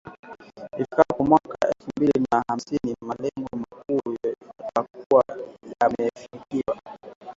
Ifikapo 0.79 1.23
mwaka 1.23 1.55
elfu 1.67 1.89
mbili 1.97 2.25
na 2.31 2.43
hamsini, 2.47 2.95
malengo 3.01 3.49
makuu 3.55 4.15
yatakua 4.23 5.23
yamefikiwa. 5.81 6.81